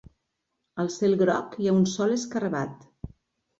Al 0.83 0.89
cel 0.93 1.13
groc 1.19 1.55
hi 1.65 1.69
ha 1.69 1.75
un 1.83 1.87
sol 1.93 2.17
escarabat. 2.17 2.91